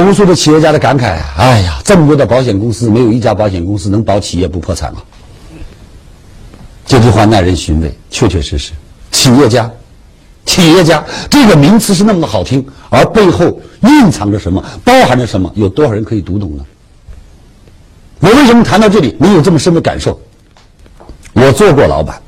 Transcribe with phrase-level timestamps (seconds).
[0.00, 1.18] 无数的企业家的感慨！
[1.36, 5.04] 哎呀，这么多的保险公司，没有一家保险公司能保企业不破产啊！
[6.86, 8.72] 这句话耐人寻味，确确实实，
[9.10, 9.70] 企业家，
[10.46, 16.64] 企业家这个名词是那么的好听，而背后蕴藏着什么，包含着什么，有多少人可以读懂呢？
[18.20, 20.18] 我为什么谈到这里能有这么深的感受？
[21.34, 22.18] 我做过老板，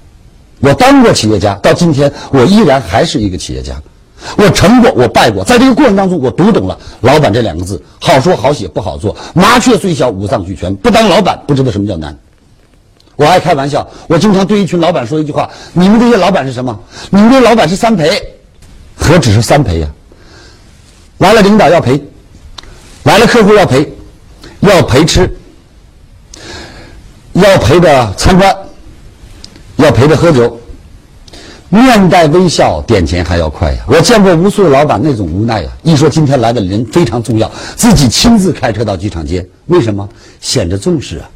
[0.61, 3.75] 我当过企业家，到今天我依然还是一个企业家。
[4.37, 9.15] 我成过，我败过，在这个过程当中，我读懂了“老板”这两个字，好说好写不好做。
[9.35, 10.75] 麻雀虽小，五脏俱全。
[10.77, 12.17] 不当老板，不知道什么叫难。
[13.17, 16.79] 我爱开玩笑，我经常对一群老板说一句话：你们这些老板是什么？
[17.11, 18.11] 你们这些老板是三陪，
[18.97, 19.89] 何止是三陪呀？
[21.19, 22.03] 来了领导要陪，
[23.05, 23.93] 来了客户要陪，
[24.61, 25.33] 要陪吃，
[27.35, 28.57] 要陪着参观，
[29.77, 30.59] 要陪着喝酒。
[31.75, 33.79] 面带微笑，点钱还要快呀！
[33.89, 35.69] 我见过无数的老板那种无奈呀。
[35.83, 40.09] 一说今天来的人非常重要，自己亲自开车到机场接，为什么？
[40.41, 41.29] 显着重视啊！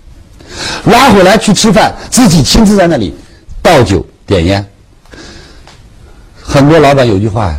[0.84, 3.12] 拉回来去吃饭，自己亲自在那里
[3.60, 4.64] 倒酒点烟。
[6.40, 7.58] 很多老板有句话呀，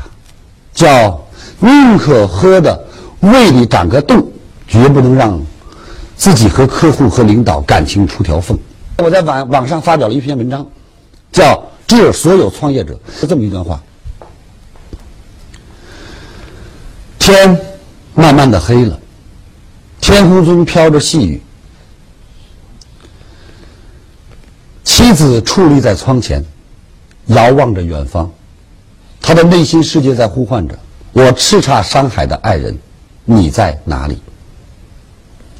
[0.73, 1.21] 叫
[1.59, 2.81] “宁可喝的
[3.19, 4.25] 胃里长个洞，
[4.67, 5.37] 绝不能让
[6.15, 8.57] 自己和客户和领导感情出条缝”。
[9.03, 10.65] 我在网网上发表了一篇文章，
[11.33, 11.61] 叫。
[11.89, 13.81] 致所有创业者是这么一段话：
[17.17, 17.59] 天
[18.13, 18.99] 慢慢的黑了，
[19.99, 21.41] 天空中飘着细雨，
[24.83, 26.45] 妻子矗立在窗前，
[27.25, 28.31] 遥望着远方，
[29.19, 30.77] 他的内心世界在呼唤着
[31.11, 32.77] ：“我叱咤山海的爱人，
[33.25, 34.21] 你在哪里？”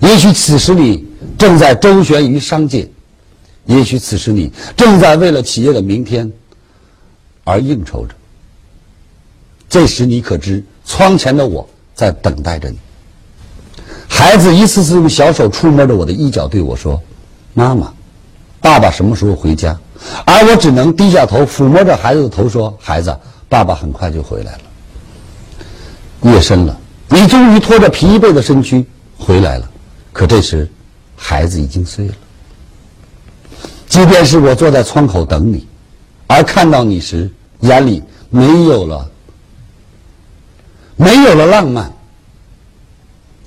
[0.02, 1.08] 也许此时你
[1.40, 2.88] 正在周旋于商界。
[3.70, 6.32] 也许此时你正在为了企业的明天
[7.44, 8.16] 而应酬着，
[9.70, 12.80] 这时你可知窗前的我在等待着你。
[14.08, 17.00] 孩子一次次用小手触摸着我的衣角，对我说
[17.54, 17.94] ：“妈妈，
[18.60, 19.80] 爸爸什么时候回家？”
[20.26, 23.16] 而我只能低下头抚摸着孩子的头，说：“孩子，
[23.48, 24.62] 爸爸很快就回来了。”
[26.34, 26.76] 夜深了，
[27.08, 28.84] 你终于拖着疲惫的身躯
[29.16, 29.70] 回来了，
[30.12, 30.68] 可这时
[31.16, 32.16] 孩子已经睡了。
[33.90, 35.68] 即便是我坐在窗口等你，
[36.28, 37.28] 而看到你时，
[37.62, 39.10] 眼里没有了，
[40.96, 41.92] 没有了浪漫，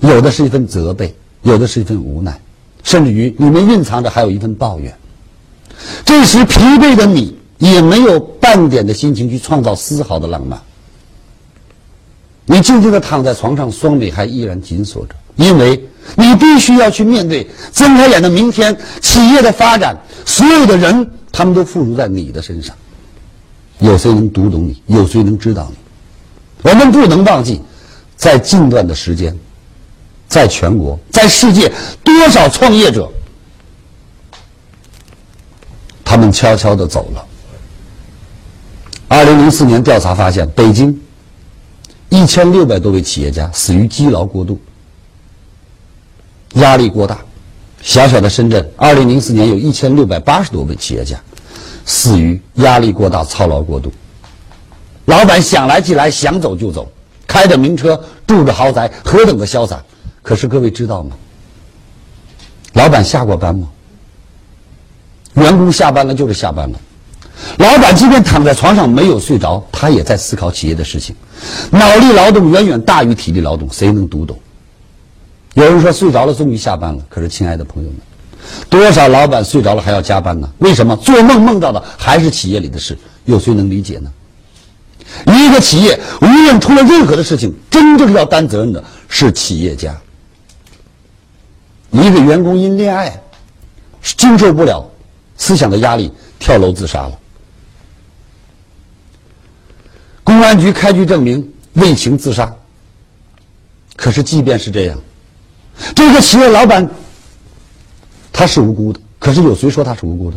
[0.01, 2.41] 有的是一份责备，有的是一份无奈，
[2.83, 4.93] 甚至于里面蕴藏着还有一份抱怨。
[6.05, 10.61] 这时疲惫的你也没有半点的心情去创造丝毫的浪漫，
[12.47, 15.81] 你静静的躺在床上，双眉还依然紧锁着，因为。
[16.17, 19.97] 你必须要去面对睁开眼的明天，企业的发展，
[20.27, 22.77] 所有的人他们都附属在你的身上。
[23.79, 24.83] 有谁能读懂你？
[24.87, 26.71] 有谁能知道你？
[26.71, 27.61] 我们不能忘记，
[28.17, 29.37] 在近段的时间，
[30.29, 31.73] 在全国，在世界，
[32.05, 33.11] 多少创业者，
[36.05, 37.25] 他们悄悄的走了。
[39.09, 41.01] 二零零四年调查发现，北京
[42.09, 44.61] 一千六百多位企业家死于积劳过度。
[46.55, 47.19] 压力过大，
[47.81, 51.19] 小小的深圳，二零零四年有一千六百八十多位企业家
[51.85, 53.93] 死于压力过大、操劳过度。
[55.07, 56.91] 老板想来即来，想走就走，
[57.27, 59.83] 开着名车，住着豪宅，何等的潇洒！
[60.23, 61.17] 可是各位知道吗？
[62.75, 63.69] 老板下过班吗？
[65.35, 66.79] 员工下班了就是下班了。
[67.59, 71.17] 老板即便躺在床上没有睡着，他也在思考企业的事情。
[71.71, 74.39] 脑力劳动远远大于体力劳动，谁能读懂？
[75.55, 77.99] 有人说睡着了终于下班了，可是亲爱的朋友们，
[78.71, 80.51] 多少老板睡着了还要加班呢？
[80.59, 82.97] 为什么做梦梦到的还是企业里的事？
[83.27, 84.11] 有谁能理解呢？
[85.27, 89.95] 一个企业无论出了任何的事情，真正要担责任的是企业家。
[91.91, 93.23] 一个员工因恋爱
[94.17, 94.83] 经受不了
[95.37, 97.19] 思想的压力，跳楼自杀了。
[100.25, 102.51] 公安局开具证明为情自杀。
[103.95, 104.99] 可是即便是这样。
[105.95, 106.89] 这个企业老板，
[108.33, 109.01] 他是无辜的。
[109.19, 110.37] 可是有谁说他是无辜的？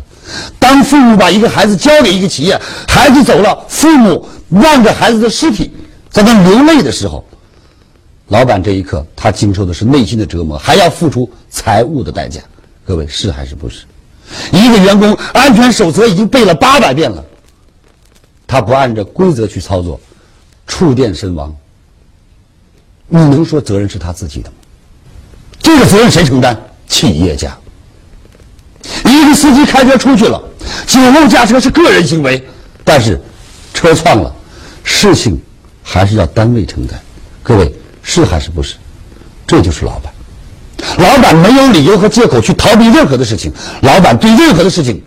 [0.60, 2.56] 当父母把一个孩子交给一个企业，
[2.86, 5.72] 孩子走了，父母望着孩子的尸体
[6.08, 7.24] 在那流泪的时候，
[8.28, 12.40] 老板这一刻他经受的是内心的折磨，还要付出财务的代价。
[12.84, 13.84] 各位是还是不是？
[14.52, 17.24] 一个员工安全守则已经背了八百遍了，
[18.46, 19.98] 他不按照规则去操作，
[20.68, 21.52] 触电身亡，
[23.08, 24.54] 你能说责任是他自己的吗？
[25.66, 26.56] 这个责任谁承担？
[26.86, 27.58] 企业家。
[29.04, 30.40] 一个司机开车出去了，
[30.86, 32.40] 酒后驾车是个人行为，
[32.84, 33.20] 但是
[33.74, 34.32] 车撞了，
[34.84, 35.36] 事情
[35.82, 36.96] 还是要单位承担。
[37.42, 38.76] 各位是还是不是？
[39.44, 40.14] 这就是老板。
[40.98, 43.52] 老板没有理由和借口去逃避任何的事情，
[43.82, 45.02] 老板对任何的事情，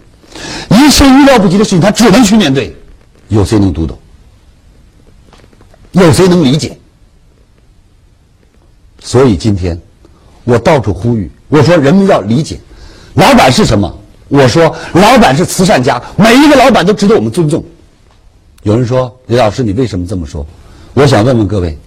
[0.72, 2.76] 一切预料不及的事情，他只能去面对。
[3.30, 3.98] 有谁能读懂？
[5.94, 6.78] 有谁能理解？
[9.02, 9.80] 所以今天，
[10.50, 12.60] 我到处呼吁，我说人们要理解，
[13.14, 14.00] 老板是什么？
[14.30, 17.64] 我说老板是慈善家，每一个老板都值得我们尊重。
[18.64, 20.46] 有人说李老师，你为什么这么说？
[20.96, 21.78] 我想问问各位，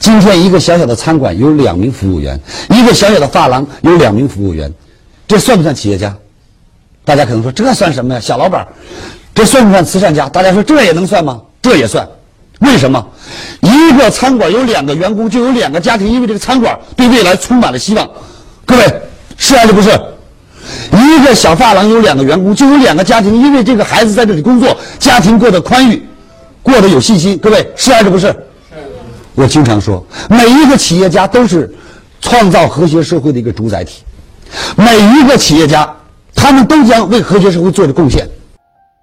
[0.00, 4.72] 今天一个小小的餐馆有两名服务员，一个小小的发廊有两名服务员，
[5.28, 6.16] 这算不算企业家？
[7.04, 8.20] 大家可能说这算什么呀？
[8.20, 8.66] 小老板，
[9.34, 10.28] 这算不算慈善家？
[10.28, 11.40] 大家说这也能算吗？
[11.62, 12.08] 这也算。
[12.60, 13.04] 为什么？
[13.60, 18.08] 一个餐馆有两个员工，就有两个家庭，因为这个餐馆对未来充满了希望。
[18.64, 19.02] 各位，
[19.36, 19.90] 是还是不是？
[20.92, 26.02] 一个小发廊有两个员工，就有两个家庭，因为这个孩子在这里工作，家庭过得宽裕。
[26.62, 28.34] 过得有信心，各位是还是不是？
[29.34, 31.74] 我经常说，每一个企业家都是
[32.20, 34.02] 创造和谐社会的一个主宰体。
[34.76, 35.90] 每一个企业家，
[36.34, 38.28] 他们都将为和谐社会做着贡献。